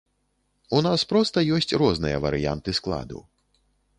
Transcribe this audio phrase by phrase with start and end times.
[0.77, 3.23] У нас проста ёсць розныя варыянты складу.